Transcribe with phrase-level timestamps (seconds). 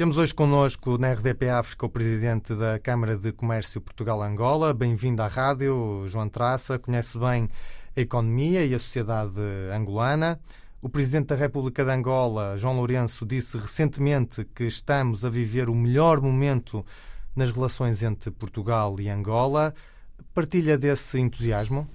[0.00, 4.72] Temos hoje connosco na RDP África o Presidente da Câmara de Comércio Portugal-Angola.
[4.72, 6.78] Bem-vindo à rádio, João Traça.
[6.78, 7.50] Conhece bem
[7.94, 9.38] a economia e a sociedade
[9.70, 10.40] angolana.
[10.80, 15.74] O Presidente da República de Angola, João Lourenço, disse recentemente que estamos a viver o
[15.74, 16.82] melhor momento
[17.36, 19.74] nas relações entre Portugal e Angola.
[20.32, 21.86] Partilha desse entusiasmo?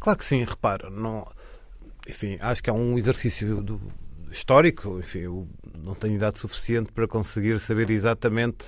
[0.00, 0.90] Claro que sim, repara.
[0.90, 1.30] Não,
[2.08, 3.80] enfim, acho que é um exercício do,
[4.32, 4.98] histórico.
[4.98, 8.66] Enfim, eu não tenho idade suficiente para conseguir saber exatamente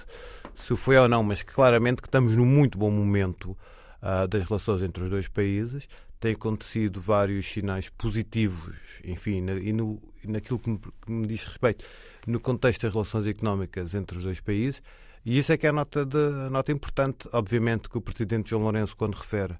[0.54, 3.56] se foi ou não, mas claramente que estamos num muito bom momento
[4.02, 5.88] uh, das relações entre os dois países.
[6.20, 8.74] Tem acontecido vários sinais positivos,
[9.04, 11.84] enfim, na, e, no, naquilo que me, que me, diz respeito,
[12.26, 14.82] no contexto das relações económicas entre os dois países.
[15.24, 17.28] E isso é que é a nota, de, a nota importante.
[17.32, 19.56] Obviamente que o Presidente João Lourenço, quando refere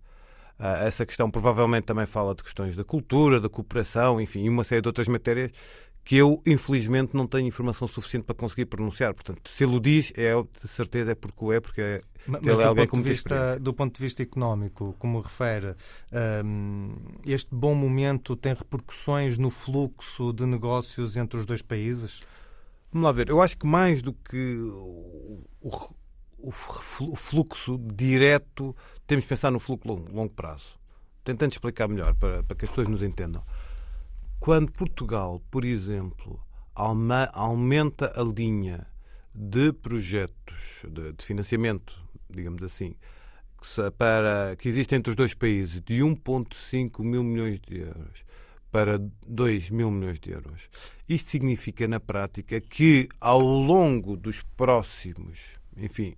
[0.57, 4.62] Uh, essa questão provavelmente também fala de questões da cultura, da cooperação, enfim, e uma
[4.62, 5.51] série de outras matérias
[6.05, 9.15] que eu, infelizmente, não tenho informação suficiente para conseguir pronunciar.
[9.15, 12.42] Portanto, se ele o diz, é de certeza é porque o é, porque é, mas,
[12.42, 15.75] ele é alguém com vista, Do ponto de vista económico, como refere,
[16.45, 22.23] um, este bom momento tem repercussões no fluxo de negócios entre os dois países?
[22.93, 23.31] Vamos lá ver.
[23.31, 25.73] Eu acho que mais do que o, o,
[26.39, 30.78] o fluxo direto, temos que pensar no fluxo longo, longo prazo.
[31.25, 33.43] Tentando explicar melhor para, para que as pessoas nos entendam.
[34.45, 36.39] Quando Portugal, por exemplo,
[36.75, 38.87] aumenta a linha
[39.34, 42.95] de projetos de, financiamento, digamos assim,
[43.97, 48.22] para, que entre os dois países, de 1,5 mil milhões de euros
[48.70, 50.69] para 2 mil milhões de euros.
[51.09, 56.17] Isto significa, na prática, que ao longo dos próximos, enfim,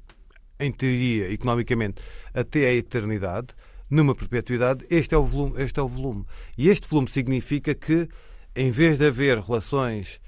[0.58, 2.02] em teoria, economicamente,
[2.34, 3.54] até a eternidade,
[3.88, 5.62] numa perpetuidade, este é o volume.
[5.62, 6.24] Este é o volume.
[6.56, 8.08] E este volume significa que,
[8.54, 10.20] em vez de haver relações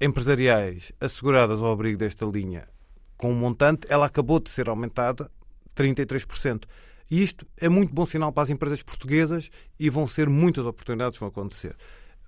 [0.00, 2.68] empresariais asseguradas ao abrigo desta linha
[3.16, 5.30] com um montante, ela acabou de ser aumentada
[5.76, 6.64] 33%.
[7.10, 11.18] E isto é muito bom sinal para as empresas portuguesas e vão ser muitas oportunidades
[11.18, 11.76] que vão acontecer.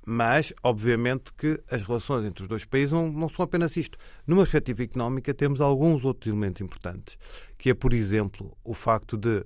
[0.05, 3.97] Mas, obviamente, que as relações entre os dois países não, não são apenas isto.
[4.27, 7.17] Numa perspectiva económica, temos alguns outros elementos importantes,
[7.57, 9.45] que é, por exemplo, o facto de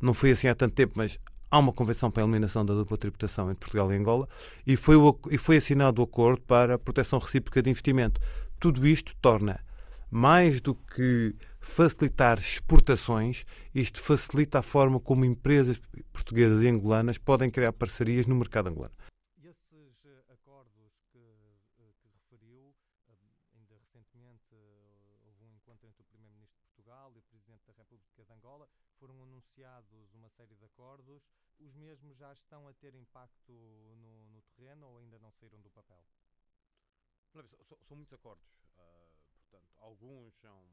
[0.00, 1.18] não foi assim há tanto tempo, mas
[1.50, 4.28] há uma convenção para a eliminação da dupla tributação entre Portugal e Angola
[4.66, 8.20] e foi, o, e foi assinado o acordo para a proteção recíproca de investimento.
[8.58, 9.60] Tudo isto torna
[10.10, 15.80] mais do que facilitar exportações, isto facilita a forma como empresas
[16.12, 18.94] portuguesas e angolanas podem criar parcerias no mercado angolano.
[32.16, 36.04] Já estão a ter impacto no, no terreno ou ainda não saíram do papel?
[37.86, 38.46] São muitos acordos.
[38.78, 40.66] Uh, portanto, alguns são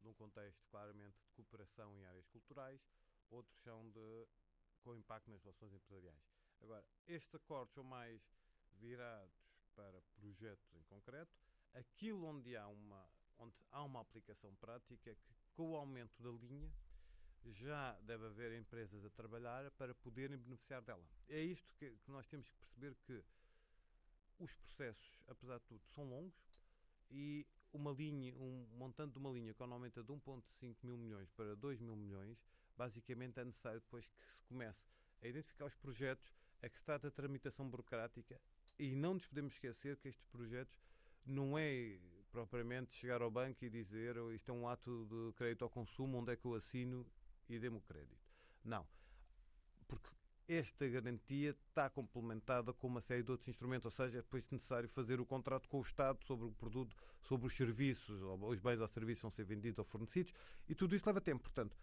[0.00, 2.80] de um contexto claramente de cooperação em áreas culturais,
[3.30, 4.26] outros são de
[4.82, 6.22] com impacto nas relações empresariais.
[6.60, 8.20] Agora, estes acordos são mais
[8.72, 9.34] virados
[9.74, 11.32] para projetos em concreto.
[11.74, 13.04] Aquilo onde há uma,
[13.38, 16.72] onde há uma aplicação prática que, com o aumento da linha,
[17.46, 21.04] já deve haver empresas a trabalhar para poderem beneficiar dela.
[21.28, 23.22] É isto que, que nós temos que perceber que
[24.38, 26.34] os processos, apesar de tudo, são longos
[27.10, 31.54] e uma linha, um montante de uma linha que aumenta de 1,5 mil milhões para
[31.56, 32.38] 2 mil milhões,
[32.76, 34.88] basicamente é necessário depois que se comece
[35.22, 38.40] a identificar os projetos, a que se trata de tramitação burocrática
[38.78, 40.78] e não nos podemos esquecer que estes projetos
[41.26, 41.98] não é
[42.30, 46.18] propriamente chegar ao banco e dizer oh, isto é um ato de crédito ao consumo,
[46.18, 47.06] onde é que eu assino
[47.48, 48.28] e dê-me o crédito.
[48.64, 48.86] Não.
[49.86, 50.08] Porque
[50.48, 54.88] esta garantia está complementada com uma série de outros instrumentos, ou seja, é depois necessário
[54.88, 58.88] fazer o contrato com o Estado sobre o produto, sobre os serviços, os bens ou
[58.88, 60.32] serviços vão ser vendidos ou fornecidos,
[60.68, 61.42] e tudo isso leva tempo.
[61.44, 61.76] Portanto,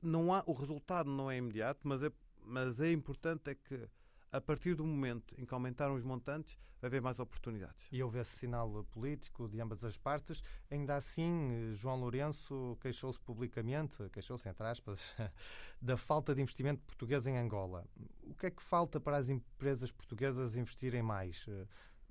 [0.00, 2.12] não há, o resultado não é imediato, mas é,
[2.44, 3.88] mas é importante é que
[4.36, 7.88] a partir do momento em que aumentaram os montantes, vai haver mais oportunidades.
[7.90, 10.42] E houve esse sinal político de ambas as partes.
[10.70, 15.12] Ainda assim, João Lourenço queixou-se publicamente, queixou-se entre aspas,
[15.80, 17.86] da falta de investimento português em Angola.
[18.22, 21.46] O que é que falta para as empresas portuguesas investirem mais?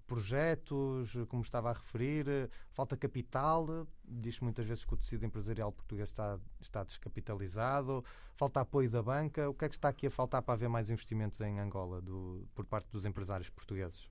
[0.05, 6.09] Projetos, como estava a referir, falta capital, diz muitas vezes que o tecido empresarial português
[6.09, 8.03] está, está descapitalizado,
[8.35, 9.49] falta apoio da banca.
[9.49, 12.47] O que é que está aqui a faltar para haver mais investimentos em Angola do,
[12.53, 14.09] por parte dos empresários portugueses?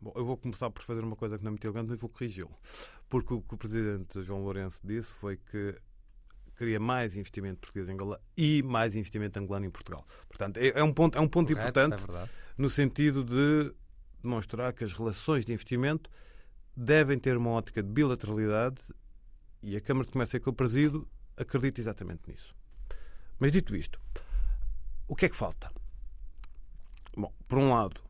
[0.00, 2.10] Bom, eu vou começar por fazer uma coisa que não é muito elegante, mas vou
[2.10, 2.56] corrigi-lo.
[3.08, 5.80] Porque o que o Presidente João Lourenço disse foi que
[6.56, 10.06] queria mais investimento português em Angola e mais investimento angolano em Portugal.
[10.28, 13.74] Portanto, é, é um ponto, é um ponto Correto, importante é no sentido de
[14.22, 16.10] demonstrar que as relações de investimento
[16.76, 18.80] devem ter uma ótica de bilateralidade
[19.62, 22.54] e a Câmara de Comércio que eu presido acredita exatamente nisso.
[23.38, 24.00] Mas dito isto,
[25.06, 25.70] o que é que falta?
[27.16, 28.00] Bom, por um lado,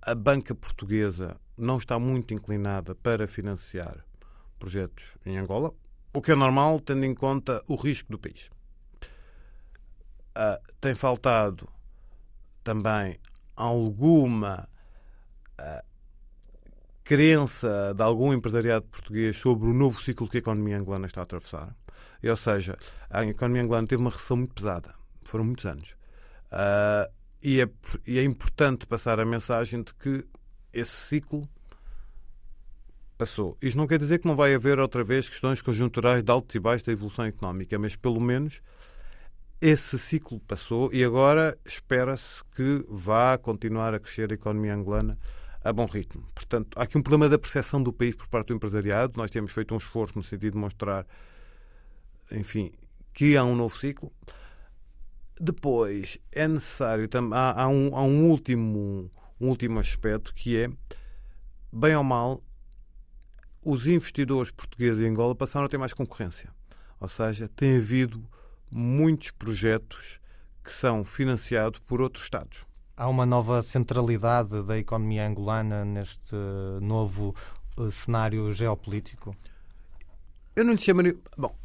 [0.00, 4.04] a banca portuguesa não está muito inclinada para financiar
[4.58, 5.72] projetos em Angola,
[6.12, 8.50] o que é normal tendo em conta o risco do país.
[10.36, 11.68] Uh, tem faltado
[12.64, 13.18] também
[13.56, 14.68] alguma
[15.60, 15.86] uh,
[17.04, 21.24] crença de algum empresariado português sobre o novo ciclo que a economia angolana está a
[21.24, 21.76] atravessar.
[22.22, 22.78] E, ou seja,
[23.10, 24.94] a economia angolana teve uma recessão muito pesada.
[25.24, 25.90] Foram muitos anos.
[26.52, 27.10] Uh,
[27.42, 27.68] e, é,
[28.06, 30.24] e é importante passar a mensagem de que
[30.72, 31.48] esse ciclo
[33.18, 33.56] passou.
[33.60, 36.60] Isto não quer dizer que não vai haver outra vez questões conjunturais de altos e
[36.60, 38.60] baixos da evolução económica, mas pelo menos
[39.62, 45.16] esse ciclo passou e agora espera-se que vá continuar a crescer a economia angolana
[45.62, 46.28] a bom ritmo.
[46.34, 49.12] Portanto, há aqui um problema da percepção do país por parte do empresariado.
[49.16, 51.06] Nós temos feito um esforço no sentido de mostrar,
[52.32, 52.72] enfim,
[53.12, 54.12] que há um novo ciclo.
[55.40, 59.08] Depois, é necessário, há, há, um, há um, último,
[59.40, 60.68] um último aspecto que é,
[61.72, 62.42] bem ou mal,
[63.64, 66.52] os investidores portugueses em Angola passaram a ter mais concorrência.
[66.98, 68.28] Ou seja, tem havido
[68.72, 70.18] muitos projetos
[70.64, 72.64] que são financiados por outros Estados.
[72.96, 76.36] Há uma nova centralidade da economia angolana neste
[76.80, 77.34] novo
[77.78, 79.36] eh, cenário geopolítico?
[80.54, 81.16] Eu não lhe chamaria.
[81.36, 81.56] Bom,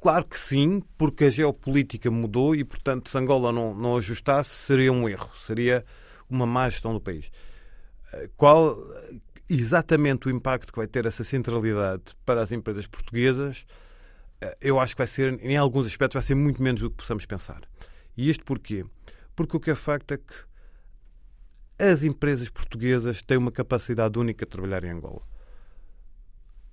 [0.00, 4.92] claro que sim, porque a geopolítica mudou e, portanto, se Angola não, não ajustasse, seria
[4.92, 5.84] um erro, seria
[6.28, 7.30] uma má gestão do país.
[8.12, 8.76] Eh, qual
[9.48, 13.64] exatamente o impacto que vai ter essa centralidade para as empresas portuguesas?
[14.40, 16.96] Eh, eu acho que vai ser, em alguns aspectos, vai ser muito menos do que
[16.96, 17.62] possamos pensar.
[18.16, 18.84] E isto porquê?
[19.34, 20.34] Porque o que é facto é que
[21.78, 25.22] as empresas portuguesas têm uma capacidade única de trabalhar em Angola.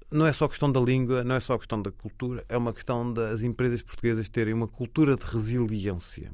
[0.10, 3.12] Não é só questão da língua, não é só questão da cultura, é uma questão
[3.12, 6.32] das empresas portuguesas terem uma cultura de resiliência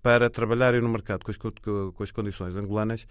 [0.00, 3.06] para trabalharem no mercado com as, com as condições angolanas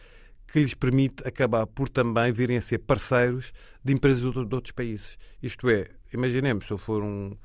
[0.48, 3.52] que lhes permite acabar por também virem a ser parceiros
[3.84, 5.18] de empresas de outros países.
[5.42, 7.36] Isto é, imaginemos, se eu for um,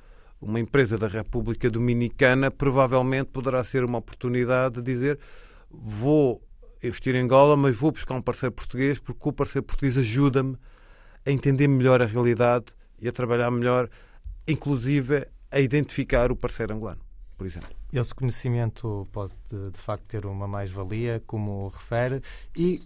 [0.40, 5.18] uma empresa da República Dominicana, provavelmente poderá ser uma oportunidade de dizer
[5.70, 6.42] vou
[6.82, 10.56] investir em Angola, mas vou buscar um parceiro português porque o parceiro português ajuda-me
[11.26, 12.66] a entender melhor a realidade
[13.00, 13.88] e a trabalhar melhor,
[14.46, 17.00] inclusive a identificar o parceiro angolano,
[17.36, 17.70] por exemplo.
[17.92, 22.22] Esse conhecimento pode de facto ter uma mais-valia, como refere,
[22.56, 22.82] e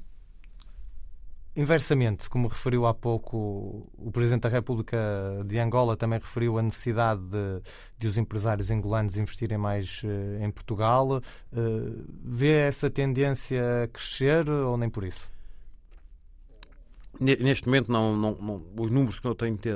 [1.54, 4.98] Inversamente, como referiu há pouco o Presidente da República
[5.44, 7.62] de Angola, também referiu a necessidade de,
[7.98, 11.20] de os empresários angolanos investirem mais uh, em Portugal.
[11.52, 15.30] Uh, vê essa tendência a crescer ou nem por isso?
[17.20, 19.68] Neste momento, não, não, não, os números que eu, tenho, que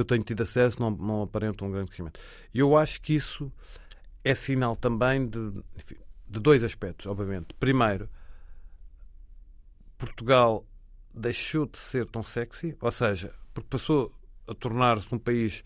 [0.00, 2.18] eu tenho tido acesso não, não aparentam um grande crescimento.
[2.52, 3.50] E eu acho que isso
[4.24, 5.52] é sinal também de,
[6.28, 7.54] de dois aspectos, obviamente.
[7.54, 8.10] Primeiro,
[9.96, 10.66] Portugal
[11.14, 14.12] deixou de ser tão sexy, ou seja, porque passou
[14.46, 15.62] a tornar-se um país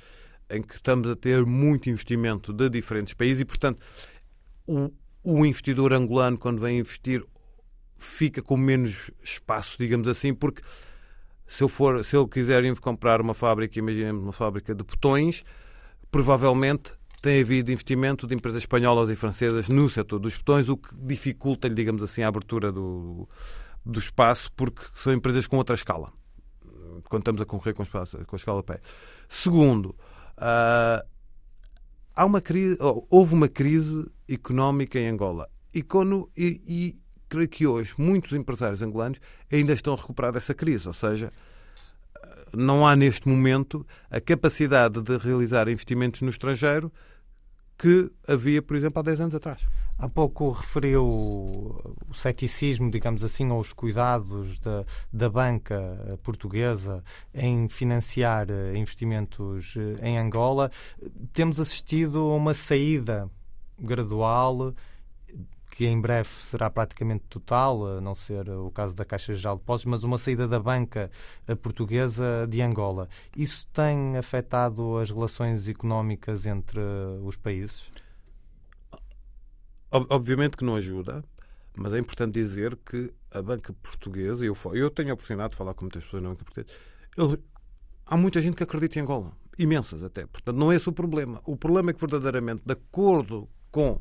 [0.51, 3.79] em que estamos a ter muito investimento de diferentes países e, portanto,
[4.67, 4.91] o,
[5.23, 7.25] o investidor angolano, quando vem investir,
[7.99, 10.63] fica com menos espaço, digamos assim, porque
[11.47, 15.45] se, eu for, se ele quiser comprar uma fábrica, imaginemos uma fábrica de botões,
[16.11, 20.95] provavelmente tem havido investimento de empresas espanholas e francesas no setor dos botões, o que
[20.95, 23.29] dificulta, digamos assim, a abertura do,
[23.87, 26.13] do espaço porque são empresas com outra escala.
[27.09, 28.81] Quando estamos a concorrer com, espaço, com a escala pé.
[29.29, 29.91] Segundo,
[30.37, 31.07] uh,
[32.15, 35.49] há uma crise, houve uma crise económica em Angola.
[35.73, 39.21] E, quando, e, e creio que hoje muitos empresários angolanos
[39.53, 40.89] ainda estão a recuperar dessa crise.
[40.89, 41.31] Ou seja,
[42.53, 46.93] não há neste momento a capacidade de realizar investimentos no estrangeiro
[47.79, 49.65] que havia, por exemplo, há 10 anos atrás.
[49.99, 58.51] Há pouco referiu o ceticismo, digamos assim, aos cuidados da, da banca portuguesa em financiar
[58.51, 60.71] eh, investimentos eh, em Angola.
[61.33, 63.31] Temos assistido a uma saída
[63.79, 64.75] gradual
[65.71, 69.61] que em breve será praticamente total, a não ser o caso da Caixa Geral de
[69.63, 71.11] Depósitos, mas uma saída da banca
[71.63, 73.09] portuguesa de Angola.
[73.37, 76.81] Isso tem afetado as relações económicas entre
[77.23, 77.91] os países?
[79.91, 81.25] Obviamente que não ajuda,
[81.77, 85.75] mas é importante dizer que a banca portuguesa, eu, eu tenho a oportunidade de falar
[85.75, 86.69] com muitas pessoas na banca portuguesa,
[88.05, 90.27] há muita gente que acredita em Angola, imensas até.
[90.27, 91.41] Portanto, não é esse o problema.
[91.45, 94.01] O problema é que, verdadeiramente, de acordo com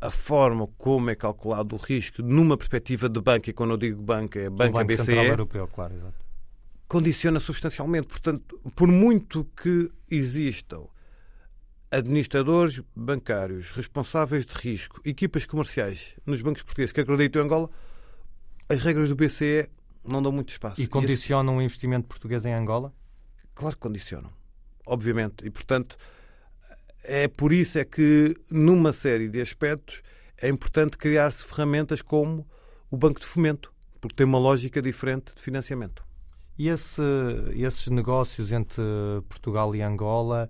[0.00, 4.02] a forma como é calculado o risco numa perspectiva de banca, e quando eu digo
[4.02, 5.04] banca, é banca Banco BCE.
[5.04, 6.14] Central Europeu, claro, exato.
[6.88, 8.08] condiciona substancialmente.
[8.08, 10.86] Portanto, por muito que existam
[11.92, 17.70] administradores bancários, responsáveis de risco, equipas comerciais nos bancos portugueses que acreditam em Angola,
[18.66, 19.68] as regras do BCE
[20.02, 20.80] não dão muito espaço.
[20.80, 22.94] E condicionam o investimento português em Angola?
[23.54, 24.32] Claro que condicionam,
[24.86, 25.46] obviamente.
[25.46, 25.98] E, portanto,
[27.04, 30.02] é por isso é que, numa série de aspectos,
[30.40, 32.48] é importante criar-se ferramentas como
[32.90, 36.02] o Banco de Fomento, porque tem uma lógica diferente de financiamento.
[36.58, 37.02] E esse,
[37.54, 38.82] esses negócios entre
[39.28, 40.48] Portugal e Angola,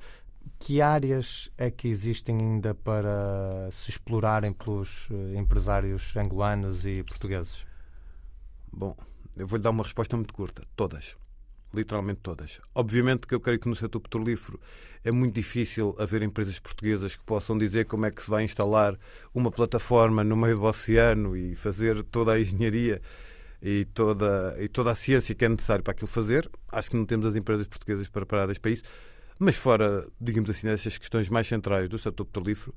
[0.59, 7.67] que áreas é que existem ainda para se explorarem pelos eh, empresários angolanos e portugueses?
[8.73, 8.97] Bom,
[9.37, 10.63] eu vou-lhe dar uma resposta muito curta.
[10.77, 11.17] Todas.
[11.75, 12.61] Literalmente todas.
[12.75, 14.61] Obviamente que eu creio que no setor petrolífero
[15.03, 18.99] é muito difícil haver empresas portuguesas que possam dizer como é que se vai instalar
[19.35, 23.01] uma plataforma no meio do oceano e fazer toda a engenharia
[23.61, 26.51] e toda, e toda a ciência que é necessário para aquilo fazer.
[26.71, 28.83] Acho que não temos as empresas portuguesas preparadas para isso.
[29.45, 32.73] Mas fora, digamos assim, dessas questões mais centrais do setor petrolífero,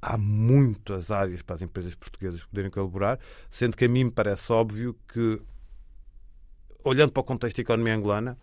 [0.00, 3.18] há muitas áreas para as empresas portuguesas poderem colaborar,
[3.50, 5.42] sendo que a mim me parece óbvio que,
[6.84, 8.38] olhando para o contexto da economia angolana,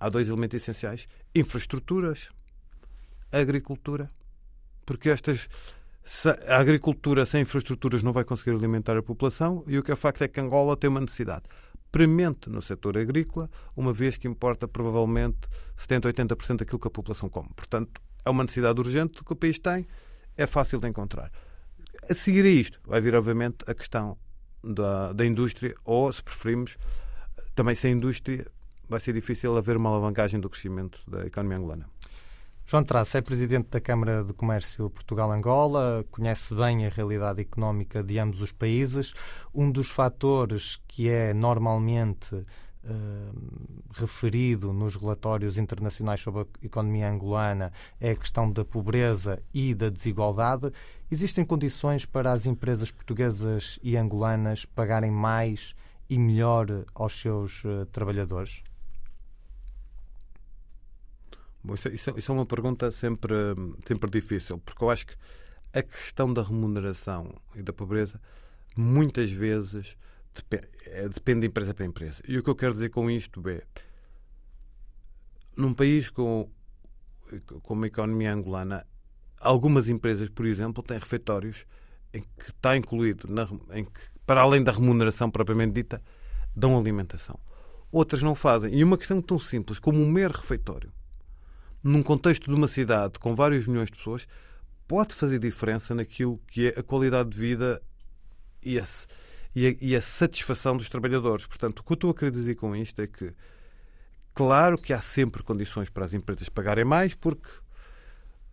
[0.00, 2.30] há dois elementos essenciais: infraestruturas,
[3.30, 4.10] agricultura.
[4.84, 5.48] Porque estas
[6.48, 10.22] a agricultura sem infraestruturas não vai conseguir alimentar a população e o que é facto
[10.22, 11.44] é que Angola tem uma necessidade
[11.90, 15.38] premente no setor agrícola, uma vez que importa provavelmente
[15.76, 17.50] 70% 80% daquilo que a população come.
[17.54, 19.86] Portanto, é uma necessidade urgente que o país tem,
[20.36, 21.30] é fácil de encontrar.
[22.08, 24.16] A seguir a isto, vai vir, obviamente, a questão
[24.62, 26.76] da, da indústria, ou, se preferimos,
[27.54, 28.46] também sem indústria,
[28.88, 31.97] vai ser difícil haver uma alavancagem do crescimento da economia angolana.
[32.70, 38.18] João Traço é presidente da Câmara de Comércio Portugal-Angola, conhece bem a realidade económica de
[38.18, 39.14] ambos os países.
[39.54, 42.44] Um dos fatores que é normalmente uh,
[43.94, 49.88] referido nos relatórios internacionais sobre a economia angolana é a questão da pobreza e da
[49.88, 50.70] desigualdade.
[51.10, 55.74] Existem condições para as empresas portuguesas e angolanas pagarem mais
[56.06, 58.62] e melhor aos seus uh, trabalhadores?
[61.62, 63.34] Bom, isso, isso, isso, é uma pergunta sempre,
[63.86, 65.14] sempre difícil, porque eu acho que
[65.72, 68.20] a questão da remuneração e da pobreza
[68.76, 69.96] muitas vezes
[70.34, 72.22] depende, é, depende de empresa para empresa.
[72.26, 73.62] E o que eu quero dizer com isto é
[75.56, 76.48] num país com,
[77.62, 78.86] com uma economia angolana,
[79.40, 81.66] algumas empresas, por exemplo, têm refeitórios
[82.14, 86.00] em que está incluído, na, em que, para além da remuneração propriamente dita,
[86.54, 87.38] dão alimentação.
[87.90, 88.74] Outras não fazem.
[88.74, 90.92] E uma questão tão simples como um mero refeitório
[91.88, 94.26] num contexto de uma cidade com vários milhões de pessoas,
[94.86, 97.82] pode fazer diferença naquilo que é a qualidade de vida
[98.62, 98.86] e a,
[99.54, 101.46] e a, e a satisfação dos trabalhadores.
[101.46, 103.34] Portanto, o que eu estou a querer dizer com isto é que,
[104.34, 107.50] claro que há sempre condições para as empresas pagarem mais, porque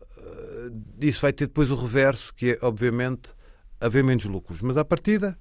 [0.01, 3.33] uh, isso vai ter depois o reverso, que é, obviamente,
[3.79, 4.61] haver menos lucros.
[4.61, 5.37] Mas, à partida,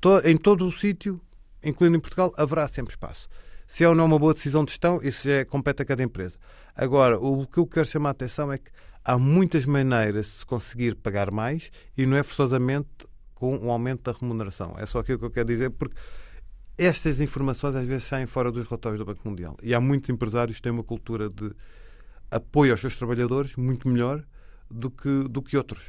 [0.00, 1.20] to, em todo o sítio,
[1.62, 3.28] incluindo em Portugal, haverá sempre espaço.
[3.66, 6.02] Se é ou não uma boa decisão de gestão, isso já é, compete a cada
[6.02, 6.38] empresa.
[6.80, 8.70] Agora, o que eu quero chamar a atenção é que
[9.04, 12.88] há muitas maneiras de se conseguir pagar mais e não é forçosamente
[13.34, 14.74] com um aumento da remuneração.
[14.78, 15.96] É só aquilo que eu quero dizer, porque
[16.78, 19.56] estas informações às vezes saem fora dos relatórios do Banco Mundial.
[19.60, 21.50] E há muitos empresários que têm uma cultura de
[22.30, 24.24] apoio aos seus trabalhadores muito melhor
[24.70, 25.82] do que, do que outros.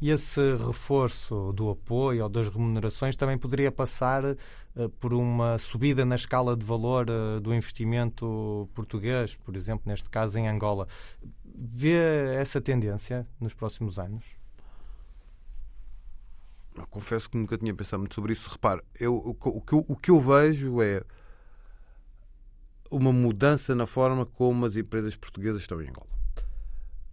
[0.00, 6.04] E esse reforço do apoio ou das remunerações também poderia passar uh, por uma subida
[6.04, 10.86] na escala de valor uh, do investimento português, por exemplo, neste caso em Angola.
[11.44, 14.24] Vê essa tendência nos próximos anos?
[16.74, 18.50] Eu confesso que nunca tinha pensado muito sobre isso.
[18.50, 21.02] Repare, eu, o, que eu, o que eu vejo é
[22.90, 26.08] uma mudança na forma como as empresas portuguesas estão em Angola.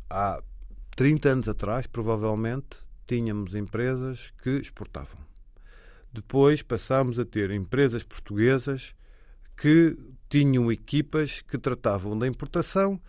[0.09, 0.41] Há
[0.95, 5.19] 30 anos atrás, provavelmente, tínhamos empresas que exportavam.
[6.13, 8.93] Depois passámos a ter empresas portuguesas
[9.55, 9.97] que
[10.29, 12.99] tinham equipas que tratavam da importação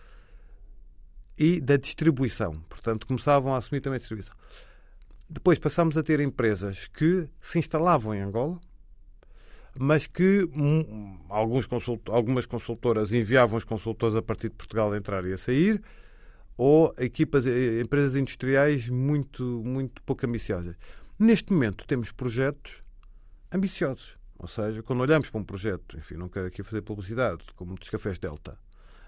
[1.37, 2.59] e da distribuição.
[2.69, 4.35] Portanto, começavam a assumir também a distribuição.
[5.29, 8.59] Depois passámos a ter empresas que se instalavam em Angola,
[9.75, 10.47] mas que
[11.29, 15.37] alguns consult algumas consultoras enviavam os consultores a partir de Portugal a entrar e a
[15.37, 15.81] sair
[16.57, 20.75] ou equipas, eh, empresas industriais muito, muito pouco ambiciosas.
[21.17, 22.83] Neste momento temos projetos
[23.51, 24.17] ambiciosos.
[24.37, 27.89] Ou seja, quando olhamos para um projeto, enfim, não quero aqui fazer publicidade, como dos
[27.89, 28.57] cafés Delta,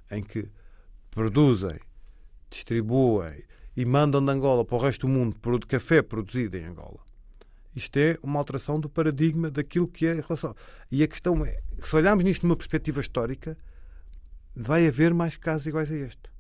[0.09, 0.49] em que
[1.11, 1.77] produzem,
[2.49, 3.43] distribuem
[3.75, 5.37] e mandam de Angola para o resto do mundo
[5.67, 6.99] café produzido em Angola.
[7.75, 10.55] Isto é uma alteração do paradigma daquilo que é a relação.
[10.89, 13.57] E a questão é, se olharmos nisto numa perspectiva histórica,
[14.55, 16.34] vai haver mais casos iguais a este.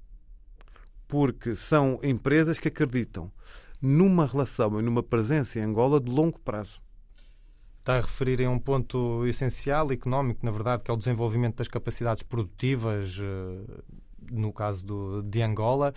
[1.07, 3.31] Porque são empresas que acreditam
[3.81, 6.81] numa relação e numa presença em Angola de longo prazo.
[7.79, 11.67] Está a referir a um ponto essencial, económico, na verdade, que é o desenvolvimento das
[11.67, 13.81] capacidades produtivas, eh,
[14.31, 15.93] no caso do, de Angola.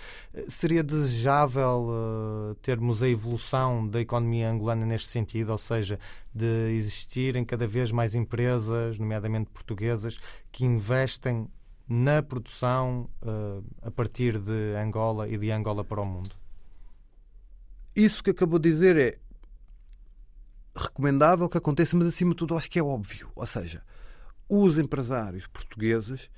[0.48, 5.98] Seria desejável uh, termos a evolução da economia angolana neste sentido, ou seja,
[6.34, 10.18] de existirem cada vez mais empresas, nomeadamente portuguesas,
[10.52, 11.48] que investem
[11.88, 16.37] na produção uh, a partir de Angola e de Angola para o mundo?
[17.97, 19.18] Isso que acabou de dizer é
[20.76, 23.30] recomendável que aconteça, mas acima de tudo acho que é óbvio.
[23.35, 23.83] Ou seja,
[24.49, 26.30] os empresários portugueses,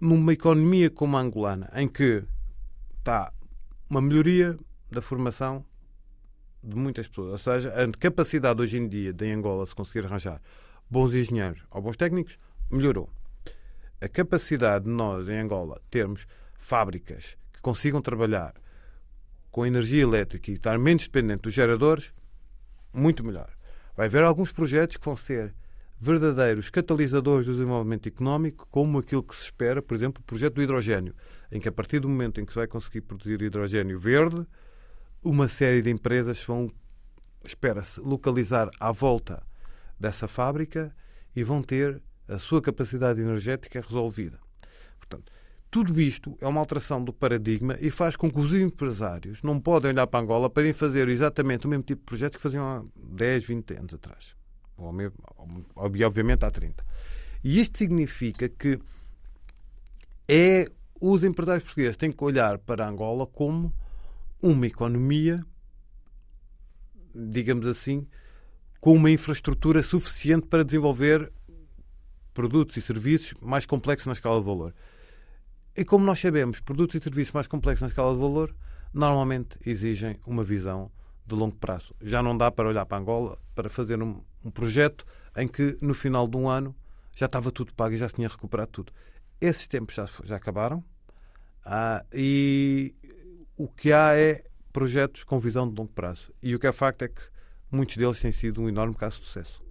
[0.00, 2.24] numa economia como a angolana, em que
[2.98, 3.32] está
[3.88, 4.58] uma melhoria
[4.90, 5.64] da formação
[6.62, 10.40] de muitas pessoas, ou seja, a capacidade hoje em dia de Angola se conseguir arranjar
[10.90, 12.38] bons engenheiros ou bons técnicos
[12.70, 13.08] melhorou.
[14.00, 16.26] A capacidade de nós em Angola termos
[16.58, 18.54] fábricas que consigam trabalhar
[19.50, 22.12] com energia elétrica e estar menos dependente dos geradores
[22.92, 23.50] muito melhor.
[23.96, 25.54] Vai haver alguns projetos que vão ser
[25.98, 30.62] verdadeiros catalisadores do desenvolvimento económico, como aquilo que se espera, por exemplo, o projeto do
[30.62, 31.14] hidrogênio,
[31.50, 34.46] em que a partir do momento em que se vai conseguir produzir hidrogênio verde,
[35.24, 36.70] uma série de empresas vão,
[37.44, 39.42] espera-se, localizar à volta
[39.98, 40.94] dessa fábrica
[41.34, 44.38] e vão ter a sua capacidade energética resolvida.
[44.98, 45.32] Portanto,
[45.70, 49.92] tudo isto é uma alteração do paradigma e faz com que os empresários não podem
[49.92, 52.84] olhar para Angola para irem fazer exatamente o mesmo tipo de projetos que faziam há
[52.96, 54.36] 10, 20 anos atrás.
[54.78, 55.16] Ou, mesmo,
[55.74, 56.84] obviamente há 30.
[57.42, 58.78] E isto significa que
[60.28, 63.72] é os empresários portugueses têm que olhar para Angola como
[64.40, 65.44] uma economia,
[67.14, 68.06] digamos assim,
[68.80, 71.32] com uma infraestrutura suficiente para desenvolver
[72.36, 74.74] produtos e serviços mais complexos na escala de valor.
[75.74, 78.54] E como nós sabemos, produtos e serviços mais complexos na escala de valor
[78.92, 80.90] normalmente exigem uma visão
[81.26, 81.94] de longo prazo.
[82.00, 85.94] Já não dá para olhar para Angola para fazer um, um projeto em que no
[85.94, 86.76] final de um ano
[87.16, 88.92] já estava tudo pago e já se tinha recuperado tudo.
[89.40, 90.84] Esses tempos já, já acabaram
[91.64, 92.94] ah, e
[93.56, 94.44] o que há é
[94.74, 96.34] projetos com visão de longo prazo.
[96.42, 97.22] E o que é facto é que
[97.72, 99.65] muitos deles têm sido um enorme caso de sucesso.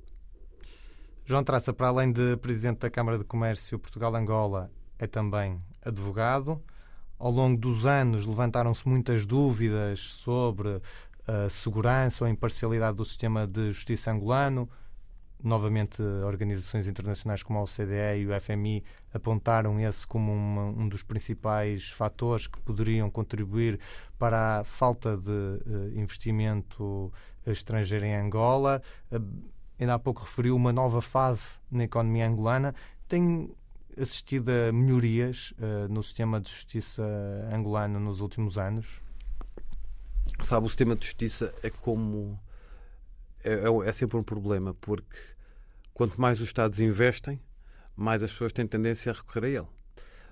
[1.27, 6.61] João Traça, para além de Presidente da Câmara de Comércio Portugal-Angola, é também advogado.
[7.17, 10.79] Ao longo dos anos levantaram-se muitas dúvidas sobre
[11.25, 14.69] a segurança ou a imparcialidade do sistema de justiça angolano.
[15.43, 21.01] Novamente, organizações internacionais como a OCDE e o FMI apontaram esse como uma, um dos
[21.01, 23.79] principais fatores que poderiam contribuir
[24.19, 27.11] para a falta de uh, investimento
[27.47, 28.79] estrangeiro em Angola.
[29.11, 32.73] Uh, ainda há pouco referiu uma nova fase na economia angolana.
[33.07, 33.53] Tem
[33.99, 37.03] assistido a melhorias uh, no sistema de justiça
[37.51, 39.01] angolano nos últimos anos?
[40.43, 42.39] Sabe, o sistema de justiça é como.
[43.43, 45.17] É, é, é sempre um problema, porque
[45.93, 47.39] quanto mais os Estados investem,
[47.95, 49.67] mais as pessoas têm tendência a recorrer a ele.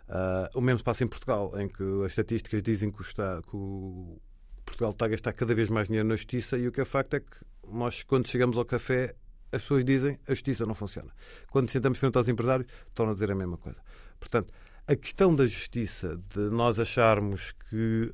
[0.09, 3.41] Uh, o mesmo se passa em Portugal, em que as estatísticas dizem que o, está,
[3.41, 4.19] que o
[4.65, 7.13] Portugal está a gastar cada vez mais dinheiro na justiça e o que é facto
[7.13, 9.15] é que nós, quando chegamos ao café,
[9.53, 11.11] as pessoas dizem a justiça não funciona.
[11.51, 13.79] Quando sentamos frente aos empresários, tornam a dizer a mesma coisa.
[14.19, 14.51] Portanto,
[14.87, 18.13] a questão da justiça, de nós acharmos que,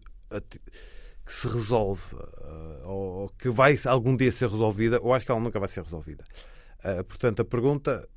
[1.25, 5.41] que se resolve uh, ou que vai algum dia ser resolvida, eu acho que ela
[5.41, 6.25] nunca vai ser resolvida.
[6.83, 8.07] Uh, portanto, a pergunta,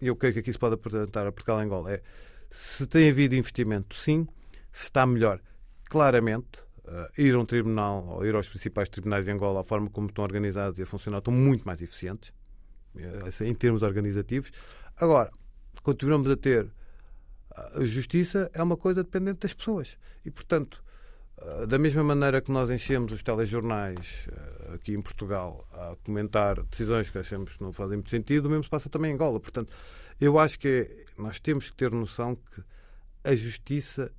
[0.00, 2.02] eu creio que aqui se pode apresentar a Portugal Angola, é
[2.50, 4.26] se tem havido investimento, sim,
[4.72, 5.40] se está melhor.
[5.88, 9.88] Claramente, Uh, ir a um tribunal ou ir aos principais tribunais em Angola, a forma
[9.88, 12.32] como estão organizados e a funcionar, estão muito mais eficientes.
[12.96, 14.50] Eh, em termos organizativos.
[14.96, 15.30] Agora,
[15.82, 16.70] continuamos a ter
[17.74, 19.98] a justiça é uma coisa dependente das pessoas.
[20.24, 20.82] E, portanto,
[21.38, 26.62] eh, da mesma maneira que nós enchemos os telejornais eh, aqui em Portugal a comentar
[26.64, 29.40] decisões que achamos que não fazem muito sentido, o mesmo se passa também em Angola.
[29.40, 29.74] Portanto,
[30.20, 32.62] eu acho que nós temos que ter noção que
[33.24, 34.12] a justiça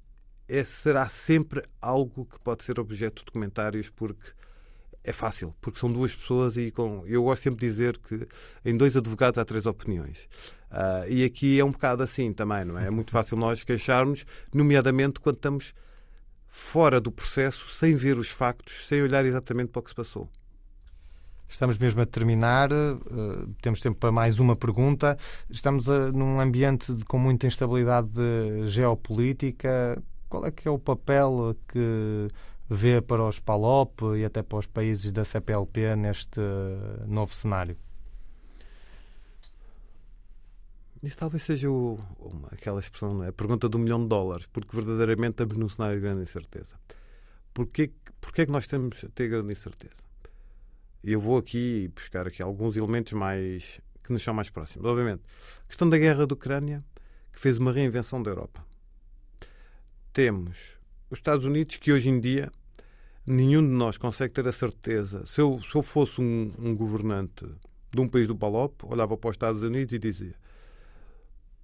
[0.48, 4.32] é, será sempre algo que pode ser objeto de comentários, porque
[5.04, 7.04] é fácil, porque são duas pessoas e com.
[7.08, 8.28] Eu gosto sempre de dizer que
[8.64, 10.28] em dois advogados há três opiniões.
[10.72, 12.88] Uh, e aqui é um bocado assim também, não é?
[12.88, 15.74] É muito fácil nós queixarmos, nomeadamente quando estamos
[16.48, 20.30] fora do processo, sem ver os factos, sem olhar exatamente para o que se passou.
[21.48, 25.18] Estamos mesmo a terminar, uh, temos tempo para mais uma pergunta.
[25.50, 28.12] Estamos uh, num ambiente de, com muita instabilidade
[28.68, 30.02] geopolítica.
[30.30, 32.30] Qual é que é o papel que
[32.74, 36.40] vê para os PALOP e até para os países da CPLP neste
[37.06, 37.78] novo cenário?
[41.04, 43.28] Isso talvez seja o, uma, aquela expressão, é?
[43.28, 46.76] a pergunta do milhão de dólares, porque verdadeiramente estamos num cenário de grande incerteza.
[47.54, 50.02] Porquê, porquê é que nós temos a ter grande incerteza?
[51.04, 54.86] Eu vou aqui buscar aqui alguns elementos mais que nos são mais próximos.
[54.86, 55.24] Obviamente,
[55.64, 56.86] a questão da guerra da Ucrânia,
[57.34, 58.66] que fez uma reinvenção da Europa.
[60.14, 60.80] Temos
[61.10, 62.50] os Estados Unidos, que hoje em dia
[63.26, 65.26] nenhum de nós consegue ter a certeza.
[65.26, 67.46] Se eu, se eu fosse um, um governante
[67.94, 70.36] de um país do Palop, olhava para os Estados Unidos e dizia: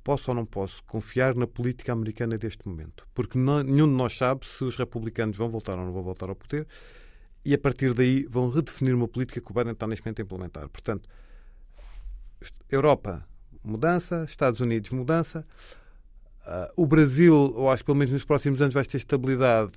[0.04, 3.08] posso ou não posso confiar na política americana deste momento?
[3.14, 6.30] Porque não, nenhum de nós sabe se os republicanos vão voltar ou não vão voltar
[6.30, 6.68] ao poder
[7.44, 10.24] e a partir daí vão redefinir uma política que o Biden está neste momento a
[10.24, 10.70] implementar.
[10.70, 11.10] Portanto,
[12.70, 13.26] Europa,
[13.64, 15.46] mudança, Estados Unidos, mudança.
[16.46, 19.74] Uh, o Brasil, eu acho que pelo menos nos próximos anos vai ter estabilidade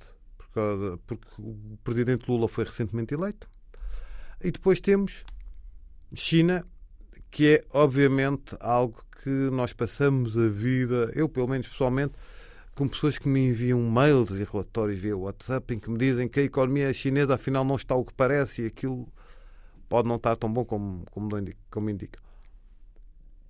[0.51, 3.49] porque, porque o presidente Lula foi recentemente eleito.
[4.43, 5.23] E depois temos
[6.13, 6.65] China,
[7.29, 12.13] que é obviamente algo que nós passamos a vida, eu pelo menos pessoalmente,
[12.73, 16.39] com pessoas que me enviam mails e relatórios via WhatsApp em que me dizem que
[16.39, 19.07] a economia chinesa afinal não está o que parece e aquilo
[19.87, 22.19] pode não estar tão bom como, como, indica, como indica.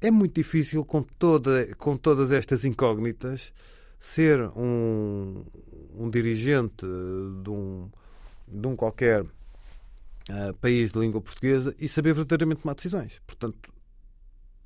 [0.02, 3.54] É muito difícil com, toda, com todas estas incógnitas
[4.00, 5.46] ser um,
[5.96, 6.86] um dirigente
[7.44, 7.90] de um,
[8.48, 13.22] de um qualquer uh, país de língua portuguesa e saber verdadeiramente tomar decisões.
[13.26, 13.72] Portanto,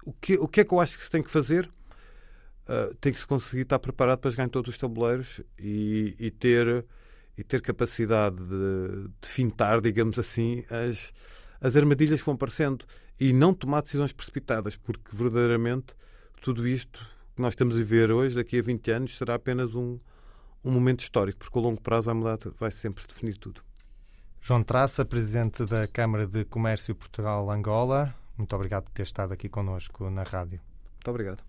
[0.05, 1.69] o que, o que é que eu acho que se tem que fazer?
[2.67, 6.31] Uh, tem que se conseguir estar preparado para jogar em todos os tabuleiros e, e
[6.31, 6.85] ter,
[7.37, 11.13] e ter capacidade de, de, fintar, digamos assim, as,
[11.61, 12.85] as armadilhas que vão aparecendo
[13.19, 15.93] e não tomar decisões precipitadas, porque verdadeiramente
[16.41, 16.99] tudo isto
[17.35, 19.99] que nós estamos a viver hoje, daqui a 20 anos, será apenas um,
[20.65, 23.61] um momento histórico, porque a longo prazo vai mudar, vai sempre definir tudo.
[24.41, 30.09] João Traça, Presidente da Câmara de Comércio Portugal-Angola, muito obrigado por ter estado aqui connosco
[30.09, 30.59] na rádio.
[30.95, 31.45] Muito obrigado.